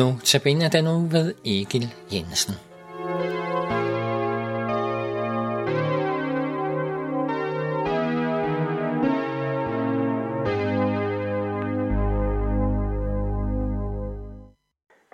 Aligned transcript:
Nu 0.00 0.08
tabiner 0.24 0.68
den 0.74 0.84
nu 0.84 0.96
ved 1.14 1.28
Egil 1.54 1.86
Jensen. 2.12 2.54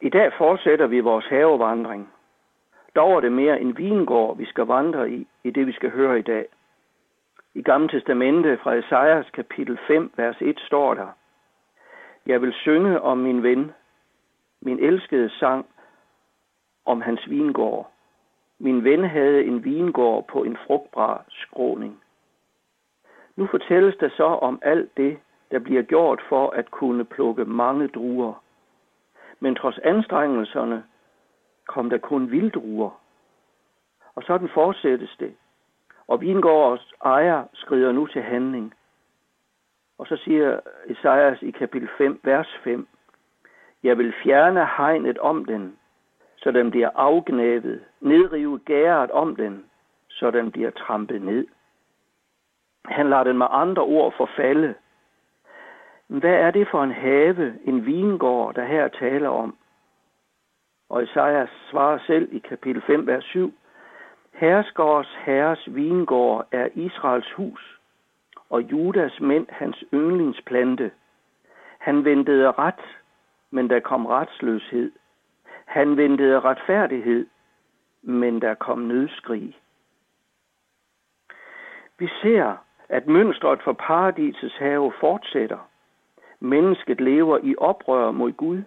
I 0.00 0.08
dag 0.08 0.32
fortsætter 0.38 0.86
vi 0.86 1.00
vores 1.00 1.26
havevandring. 1.26 2.08
Dog 2.96 3.16
er 3.16 3.20
det 3.20 3.32
mere 3.32 3.60
en 3.60 3.78
vingård, 3.78 4.36
vi 4.38 4.46
skal 4.46 4.64
vandre 4.64 5.10
i, 5.10 5.26
i 5.44 5.50
det 5.50 5.66
vi 5.66 5.72
skal 5.72 5.90
høre 5.90 6.18
i 6.18 6.22
dag. 6.22 6.46
I 7.54 7.62
Gamle 7.62 7.88
Testamente 7.88 8.58
fra 8.62 8.74
Esajas 8.74 9.26
kapitel 9.30 9.78
5, 9.86 10.12
vers 10.16 10.36
1 10.40 10.60
står 10.66 10.94
der, 10.94 11.08
Jeg 12.26 12.42
vil 12.42 12.52
synge 12.52 13.00
om 13.00 13.18
min 13.18 13.42
ven, 13.42 13.72
min 14.66 14.78
elskede 14.78 15.30
sang 15.30 15.66
om 16.84 17.00
hans 17.00 17.30
vingård. 17.30 17.90
Min 18.58 18.84
ven 18.84 19.04
havde 19.04 19.44
en 19.44 19.64
vingård 19.64 20.26
på 20.26 20.44
en 20.44 20.56
frugtbar 20.66 21.24
skråning. 21.28 22.02
Nu 23.36 23.46
fortælles 23.46 23.96
der 23.96 24.08
så 24.08 24.24
om 24.24 24.58
alt 24.62 24.96
det, 24.96 25.18
der 25.50 25.58
bliver 25.58 25.82
gjort 25.82 26.22
for 26.28 26.50
at 26.50 26.70
kunne 26.70 27.04
plukke 27.04 27.44
mange 27.44 27.88
druer. 27.88 28.42
Men 29.40 29.54
trods 29.54 29.78
anstrengelserne 29.78 30.84
kom 31.66 31.90
der 31.90 31.98
kun 31.98 32.30
vilddruer. 32.30 32.90
Og 34.14 34.22
sådan 34.22 34.48
fortsættes 34.48 35.16
det. 35.20 35.36
Og 36.06 36.20
vingårdens 36.20 36.94
ejer 37.04 37.44
skrider 37.54 37.92
nu 37.92 38.06
til 38.06 38.22
handling. 38.22 38.74
Og 39.98 40.06
så 40.06 40.16
siger 40.16 40.60
Esajas 40.86 41.42
i 41.42 41.50
kapitel 41.50 41.88
5, 41.98 42.20
vers 42.24 42.48
5, 42.64 42.88
jeg 43.82 43.98
vil 43.98 44.14
fjerne 44.22 44.68
hegnet 44.76 45.18
om 45.18 45.44
den, 45.44 45.76
så 46.36 46.50
den 46.50 46.70
bliver 46.70 46.90
afgnævet, 46.94 47.84
nedrive 48.00 48.58
gæret 48.58 49.10
om 49.10 49.36
den, 49.36 49.64
så 50.08 50.30
den 50.30 50.52
bliver 50.52 50.70
trampet 50.70 51.22
ned. 51.22 51.46
Han 52.84 53.10
lader 53.10 53.24
den 53.24 53.38
med 53.38 53.46
andre 53.50 53.82
ord 53.82 54.14
forfalde. 54.16 54.74
Hvad 56.06 56.34
er 56.34 56.50
det 56.50 56.68
for 56.70 56.82
en 56.82 56.92
have, 56.92 57.58
en 57.64 57.86
vingård, 57.86 58.54
der 58.54 58.64
her 58.64 58.88
taler 58.88 59.28
om? 59.28 59.56
Og 60.88 61.02
Isaias 61.02 61.48
svarer 61.70 61.98
selv 62.06 62.28
i 62.32 62.38
kapitel 62.38 62.82
5, 62.82 63.06
vers 63.06 63.24
7, 63.24 63.54
Herskårs 64.32 65.16
herres 65.24 65.74
vingård 65.74 66.46
er 66.52 66.68
Israels 66.74 67.32
hus, 67.32 67.80
og 68.50 68.62
Judas 68.62 69.20
mænd 69.20 69.46
hans 69.50 69.84
yndlingsplante. 69.94 70.90
Han 71.78 72.04
ventede 72.04 72.50
ret, 72.50 72.84
men 73.50 73.70
der 73.70 73.80
kom 73.80 74.06
retsløshed. 74.06 74.92
Han 75.64 75.96
ventede 75.96 76.40
retfærdighed, 76.40 77.26
men 78.02 78.40
der 78.40 78.54
kom 78.54 78.78
nødskrig. 78.78 79.58
Vi 81.98 82.08
ser, 82.22 82.56
at 82.88 83.06
mønstret 83.06 83.62
for 83.62 83.72
paradisets 83.72 84.56
have 84.56 84.92
fortsætter. 85.00 85.68
Mennesket 86.40 87.00
lever 87.00 87.38
i 87.42 87.54
oprør 87.58 88.10
mod 88.10 88.32
Gud. 88.32 88.62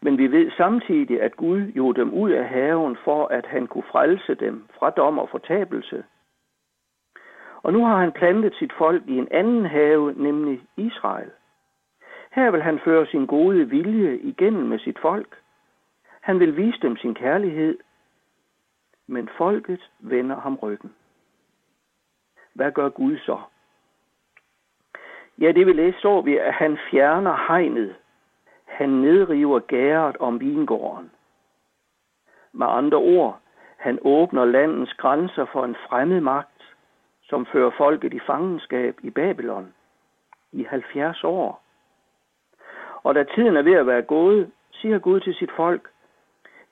Men 0.00 0.18
vi 0.18 0.26
ved 0.26 0.50
samtidig, 0.56 1.22
at 1.22 1.36
Gud 1.36 1.72
gjorde 1.72 2.00
dem 2.00 2.14
ud 2.14 2.30
af 2.30 2.48
haven 2.48 2.96
for, 3.04 3.26
at 3.26 3.46
han 3.46 3.66
kunne 3.66 3.90
frelse 3.90 4.34
dem 4.34 4.68
fra 4.78 4.90
dom 4.90 5.18
og 5.18 5.28
fortabelse. 5.28 6.04
Og 7.62 7.72
nu 7.72 7.84
har 7.84 7.96
han 7.96 8.12
plantet 8.12 8.54
sit 8.54 8.72
folk 8.78 9.02
i 9.06 9.18
en 9.18 9.28
anden 9.30 9.66
have, 9.66 10.14
nemlig 10.16 10.60
Israel. 10.76 11.30
Her 12.32 12.50
vil 12.50 12.62
han 12.62 12.78
føre 12.78 13.06
sin 13.06 13.26
gode 13.26 13.70
vilje 13.70 14.18
igennem 14.18 14.66
med 14.68 14.78
sit 14.78 14.98
folk. 14.98 15.38
Han 16.20 16.40
vil 16.40 16.56
vise 16.56 16.78
dem 16.82 16.96
sin 16.96 17.14
kærlighed, 17.14 17.78
men 19.06 19.28
folket 19.38 19.90
vender 19.98 20.40
ham 20.40 20.54
ryggen. 20.54 20.94
Hvad 22.54 22.72
gør 22.72 22.88
Gud 22.88 23.18
så? 23.18 23.38
Ja, 25.38 25.52
det 25.52 25.66
vi 25.66 25.72
læste, 25.72 26.00
så 26.00 26.20
vi, 26.20 26.36
at 26.36 26.54
han 26.54 26.78
fjerner 26.90 27.46
hegnet. 27.48 27.96
Han 28.64 28.88
nedriver 28.88 29.58
gæret 29.58 30.16
om 30.16 30.40
vingården. 30.40 31.10
Med 32.52 32.66
andre 32.66 32.98
ord, 32.98 33.40
han 33.76 33.98
åbner 34.02 34.44
landets 34.44 34.94
grænser 34.94 35.44
for 35.44 35.64
en 35.64 35.76
fremmed 35.88 36.20
magt, 36.20 36.76
som 37.22 37.46
fører 37.46 37.70
folket 37.76 38.14
i 38.14 38.20
fangenskab 38.26 38.98
i 39.02 39.10
Babylon 39.10 39.74
i 40.52 40.64
70 40.64 41.24
år. 41.24 41.59
Og 43.02 43.14
da 43.14 43.24
tiden 43.24 43.56
er 43.56 43.62
ved 43.62 43.72
at 43.72 43.86
være 43.86 44.02
gået, 44.02 44.50
siger 44.72 44.98
Gud 44.98 45.20
til 45.20 45.34
sit 45.34 45.50
folk, 45.56 45.88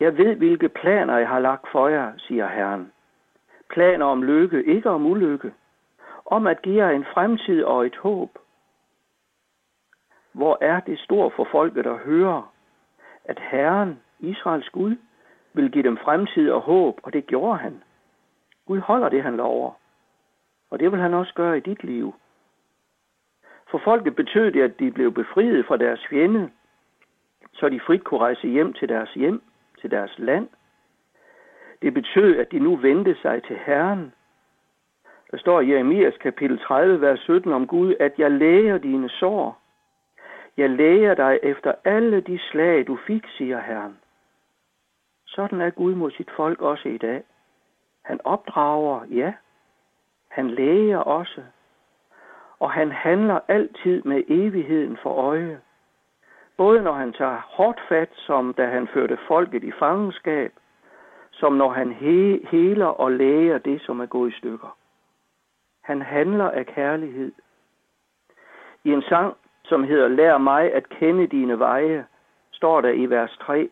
Jeg 0.00 0.18
ved, 0.18 0.36
hvilke 0.36 0.68
planer 0.68 1.18
jeg 1.18 1.28
har 1.28 1.38
lagt 1.38 1.68
for 1.72 1.88
jer, 1.88 2.12
siger 2.16 2.48
Herren. 2.48 2.92
Planer 3.70 4.06
om 4.06 4.22
lykke, 4.22 4.64
ikke 4.64 4.90
om 4.90 5.06
ulykke. 5.06 5.52
Om 6.26 6.46
at 6.46 6.62
give 6.62 6.84
jer 6.84 6.90
en 6.90 7.04
fremtid 7.14 7.64
og 7.64 7.86
et 7.86 7.96
håb. 7.96 8.38
Hvor 10.32 10.58
er 10.60 10.80
det 10.80 10.98
stort 10.98 11.32
for 11.36 11.48
folket 11.50 11.86
at 11.86 11.98
høre, 11.98 12.46
at 13.24 13.40
Herren, 13.40 14.00
Israels 14.20 14.68
Gud, 14.68 14.96
vil 15.52 15.70
give 15.70 15.84
dem 15.84 15.96
fremtid 15.96 16.50
og 16.50 16.60
håb, 16.60 17.00
og 17.02 17.12
det 17.12 17.26
gjorde 17.26 17.58
han. 17.58 17.82
Gud 18.66 18.78
holder 18.78 19.08
det, 19.08 19.22
han 19.22 19.36
lover. 19.36 19.72
Og 20.70 20.80
det 20.80 20.92
vil 20.92 21.00
han 21.00 21.14
også 21.14 21.34
gøre 21.34 21.56
i 21.56 21.60
dit 21.60 21.84
liv. 21.84 22.14
For 23.76 23.80
folket 23.84 24.16
betød 24.16 24.50
det, 24.50 24.62
at 24.62 24.78
de 24.78 24.90
blev 24.90 25.12
befriet 25.12 25.66
fra 25.66 25.76
deres 25.76 26.06
fjende, 26.10 26.50
så 27.52 27.68
de 27.68 27.80
frit 27.80 28.04
kunne 28.04 28.20
rejse 28.20 28.48
hjem 28.48 28.72
til 28.72 28.88
deres 28.88 29.14
hjem, 29.14 29.42
til 29.80 29.90
deres 29.90 30.18
land. 30.18 30.48
Det 31.82 31.94
betød, 31.94 32.36
at 32.36 32.52
de 32.52 32.58
nu 32.58 32.76
vendte 32.76 33.16
sig 33.22 33.42
til 33.42 33.56
Herren. 33.56 34.12
Der 35.30 35.36
står 35.38 35.60
i 35.60 35.72
Jeremias 35.72 36.16
kapitel 36.16 36.58
30, 36.58 37.00
vers 37.00 37.20
17 37.20 37.52
om 37.52 37.66
Gud, 37.66 37.94
at 38.00 38.12
jeg 38.18 38.30
læger 38.30 38.78
dine 38.78 39.08
sår. 39.08 39.58
Jeg 40.56 40.70
læger 40.70 41.14
dig 41.14 41.38
efter 41.42 41.72
alle 41.84 42.20
de 42.20 42.38
slag, 42.38 42.86
du 42.86 42.98
fik, 43.06 43.24
siger 43.38 43.60
Herren. 43.60 43.98
Sådan 45.26 45.60
er 45.60 45.70
Gud 45.70 45.94
mod 45.94 46.10
sit 46.10 46.30
folk 46.36 46.62
også 46.62 46.88
i 46.88 46.98
dag. 46.98 47.22
Han 48.04 48.20
opdrager, 48.24 49.04
ja. 49.10 49.32
Han 50.28 50.50
læger 50.50 50.98
også. 50.98 51.42
Og 52.60 52.70
han 52.70 52.92
handler 52.92 53.40
altid 53.48 54.02
med 54.02 54.22
evigheden 54.28 54.98
for 55.02 55.10
øje. 55.10 55.60
Både 56.56 56.82
når 56.82 56.92
han 56.92 57.12
tager 57.12 57.40
hårdt 57.48 57.80
fat, 57.88 58.10
som 58.14 58.54
da 58.54 58.66
han 58.66 58.88
førte 58.88 59.18
folket 59.28 59.64
i 59.64 59.72
fangenskab, 59.72 60.52
som 61.32 61.52
når 61.52 61.68
han 61.70 61.92
he- 61.92 62.48
heler 62.50 62.86
og 62.86 63.12
læger 63.12 63.58
det, 63.58 63.80
som 63.82 64.00
er 64.00 64.06
gået 64.06 64.30
i 64.30 64.38
stykker. 64.38 64.76
Han 65.82 66.02
handler 66.02 66.50
af 66.50 66.66
kærlighed. 66.66 67.32
I 68.84 68.92
en 68.92 69.02
sang, 69.02 69.36
som 69.64 69.84
hedder 69.84 70.08
Lær 70.08 70.38
mig 70.38 70.72
at 70.74 70.88
kende 70.88 71.26
dine 71.26 71.58
veje, 71.58 72.06
står 72.52 72.80
der 72.80 72.88
i 72.88 73.06
vers 73.06 73.36
3. 73.40 73.70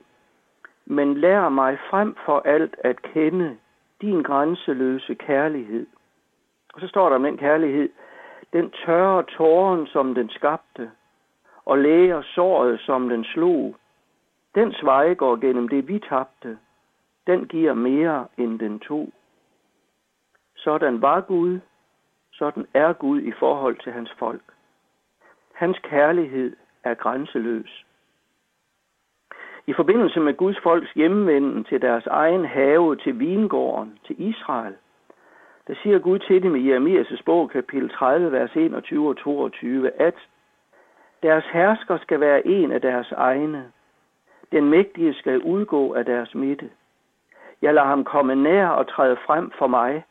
Men 0.86 1.14
lær 1.14 1.48
mig 1.48 1.78
frem 1.90 2.16
for 2.24 2.42
alt 2.44 2.76
at 2.78 3.02
kende 3.02 3.56
din 4.00 4.22
grænseløse 4.22 5.14
kærlighed. 5.14 5.86
Og 6.74 6.80
så 6.80 6.88
står 6.88 7.08
der 7.08 7.16
om 7.16 7.22
den 7.22 7.38
kærlighed, 7.38 7.88
den 8.54 8.70
tørre 8.70 9.22
tåren, 9.22 9.86
som 9.86 10.14
den 10.14 10.28
skabte, 10.30 10.90
og 11.64 11.78
læger 11.78 12.22
såret, 12.22 12.80
som 12.80 13.08
den 13.08 13.24
slog. 13.24 13.76
Den 14.54 14.74
veje 14.82 15.14
går 15.14 15.36
gennem 15.36 15.68
det, 15.68 15.88
vi 15.88 15.98
tabte. 15.98 16.58
Den 17.26 17.46
giver 17.48 17.74
mere, 17.74 18.26
end 18.36 18.58
den 18.58 18.80
tog. 18.80 19.12
Sådan 20.56 21.02
var 21.02 21.20
Gud, 21.20 21.60
sådan 22.32 22.66
er 22.74 22.92
Gud 22.92 23.20
i 23.20 23.32
forhold 23.32 23.76
til 23.82 23.92
hans 23.92 24.10
folk. 24.18 24.42
Hans 25.52 25.78
kærlighed 25.78 26.56
er 26.84 26.94
grænseløs. 26.94 27.84
I 29.66 29.72
forbindelse 29.72 30.20
med 30.20 30.34
Guds 30.34 30.60
folks 30.62 30.92
hjemvenden 30.92 31.64
til 31.64 31.82
deres 31.82 32.06
egen 32.06 32.44
have, 32.44 32.96
til 32.96 33.18
vingården, 33.18 33.98
til 34.06 34.22
Israel, 34.28 34.74
der 35.66 35.74
siger 35.82 35.98
Gud 35.98 36.18
til 36.18 36.42
dem 36.42 36.56
i 36.56 36.72
Jeremias' 36.72 37.22
bog, 37.24 37.50
kapitel 37.50 37.90
30, 37.90 38.32
vers 38.32 38.56
21 38.56 39.08
og 39.08 39.16
22, 39.16 39.90
at 40.00 40.14
deres 41.22 41.44
hersker 41.52 41.98
skal 41.98 42.20
være 42.20 42.46
en 42.46 42.72
af 42.72 42.80
deres 42.80 43.12
egne. 43.12 43.72
Den 44.52 44.70
mægtige 44.70 45.14
skal 45.14 45.42
udgå 45.42 45.94
af 45.94 46.04
deres 46.04 46.34
midte. 46.34 46.70
Jeg 47.62 47.74
lader 47.74 47.86
ham 47.86 48.04
komme 48.04 48.34
nær 48.34 48.68
og 48.68 48.88
træde 48.88 49.16
frem 49.26 49.50
for 49.58 49.66
mig. 49.66 50.04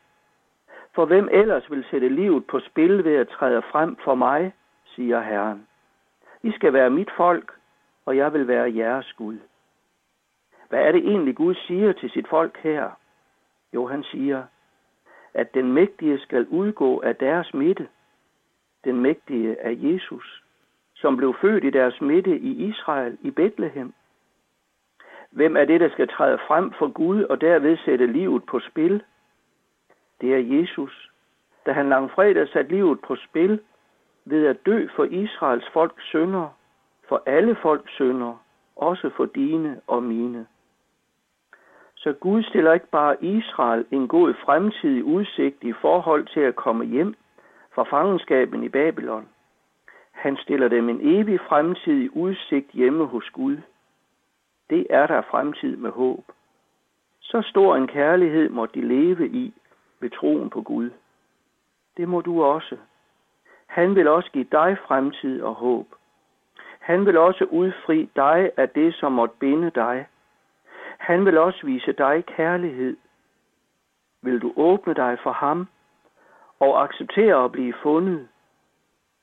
For 0.95 1.05
hvem 1.05 1.29
ellers 1.31 1.71
vil 1.71 1.85
sætte 1.91 2.09
livet 2.09 2.47
på 2.47 2.59
spil 2.59 3.03
ved 3.03 3.15
at 3.15 3.29
træde 3.29 3.61
frem 3.71 3.95
for 3.95 4.15
mig, 4.15 4.53
siger 4.85 5.21
Herren. 5.21 5.67
I 6.43 6.51
skal 6.51 6.73
være 6.73 6.89
mit 6.89 7.11
folk, 7.17 7.51
og 8.05 8.17
jeg 8.17 8.33
vil 8.33 8.47
være 8.47 8.75
jeres 8.75 9.13
Gud. 9.13 9.37
Hvad 10.69 10.79
er 10.79 10.91
det 10.91 11.07
egentlig 11.07 11.35
Gud 11.35 11.55
siger 11.55 11.93
til 11.93 12.09
sit 12.09 12.27
folk 12.27 12.57
her? 12.57 12.89
Jo, 13.73 13.87
han 13.87 14.03
siger, 14.03 14.43
at 15.33 15.53
den 15.53 15.73
mægtige 15.73 16.19
skal 16.19 16.47
udgå 16.47 16.99
af 17.01 17.15
deres 17.15 17.53
midte. 17.53 17.87
Den 18.83 19.01
mægtige 19.01 19.57
er 19.59 19.71
Jesus, 19.71 20.43
som 20.95 21.17
blev 21.17 21.35
født 21.41 21.63
i 21.63 21.69
deres 21.69 22.01
midte 22.01 22.39
i 22.39 22.69
Israel, 22.69 23.17
i 23.21 23.31
Bethlehem, 23.31 23.93
Hvem 25.33 25.57
er 25.57 25.65
det, 25.65 25.81
der 25.81 25.89
skal 25.89 26.07
træde 26.07 26.37
frem 26.47 26.71
for 26.71 26.87
Gud 26.87 27.23
og 27.23 27.41
derved 27.41 27.77
sætte 27.77 28.07
livet 28.07 28.43
på 28.45 28.59
spil? 28.59 29.03
Det 30.21 30.33
er 30.33 30.59
Jesus, 30.59 31.11
da 31.65 31.71
han 31.71 31.89
langfredag 31.89 32.47
satte 32.47 32.71
livet 32.71 32.99
på 33.01 33.15
spil 33.15 33.59
ved 34.25 34.45
at 34.45 34.65
dø 34.65 34.87
for 34.95 35.03
Israels 35.03 35.69
folks 35.73 36.11
sønder, 36.11 36.49
for 37.09 37.23
alle 37.25 37.55
folks 37.55 37.97
sønder, 37.97 38.43
også 38.75 39.09
for 39.17 39.25
dine 39.25 39.81
og 39.87 40.03
mine. 40.03 40.47
Så 42.03 42.13
Gud 42.13 42.43
stiller 42.43 42.73
ikke 42.73 42.87
bare 42.87 43.23
Israel 43.23 43.85
en 43.91 44.07
god 44.07 44.33
fremtidig 44.33 45.03
udsigt 45.03 45.63
i 45.63 45.73
forhold 45.73 46.27
til 46.27 46.39
at 46.39 46.55
komme 46.55 46.85
hjem 46.85 47.15
fra 47.75 47.83
fangenskaben 47.83 48.63
i 48.63 48.69
Babylon. 48.69 49.27
Han 50.11 50.37
stiller 50.37 50.67
dem 50.67 50.89
en 50.89 50.99
evig 51.01 51.39
fremtidig 51.39 52.17
udsigt 52.17 52.71
hjemme 52.71 53.05
hos 53.05 53.29
Gud. 53.29 53.57
Det 54.69 54.87
er 54.89 55.07
der 55.07 55.21
fremtid 55.21 55.75
med 55.75 55.91
håb. 55.91 56.23
Så 57.21 57.41
stor 57.41 57.75
en 57.75 57.87
kærlighed 57.87 58.49
må 58.49 58.65
de 58.65 58.81
leve 58.81 59.27
i 59.29 59.53
ved 59.99 60.09
troen 60.09 60.49
på 60.49 60.61
Gud. 60.61 60.89
Det 61.97 62.09
må 62.09 62.21
du 62.21 62.43
også. 62.43 62.77
Han 63.65 63.95
vil 63.95 64.07
også 64.07 64.29
give 64.31 64.47
dig 64.51 64.77
fremtid 64.87 65.41
og 65.41 65.53
håb. 65.53 65.87
Han 66.79 67.05
vil 67.05 67.17
også 67.17 67.45
udfri 67.45 68.09
dig 68.15 68.51
af 68.57 68.69
det, 68.69 68.93
som 68.95 69.11
måtte 69.11 69.35
binde 69.39 69.71
dig. 69.75 70.05
Han 71.03 71.25
vil 71.25 71.37
også 71.37 71.65
vise 71.65 71.93
dig 71.93 72.25
kærlighed. 72.25 72.97
Vil 74.21 74.41
du 74.41 74.53
åbne 74.55 74.93
dig 74.93 75.17
for 75.23 75.31
ham 75.31 75.67
og 76.59 76.83
acceptere 76.83 77.45
at 77.45 77.51
blive 77.51 77.73
fundet, 77.83 78.27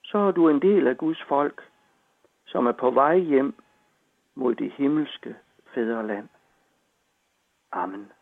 så 0.05 0.19
er 0.19 0.31
du 0.31 0.49
en 0.49 0.63
del 0.63 0.87
af 0.87 0.97
Guds 0.97 1.23
folk, 1.29 1.63
som 2.47 2.67
er 2.67 2.73
på 2.73 2.91
vej 2.91 3.17
hjem 3.19 3.55
mod 4.35 4.55
det 4.55 4.73
himmelske 4.73 5.37
fædreland. 5.75 6.29
Amen. 7.73 8.13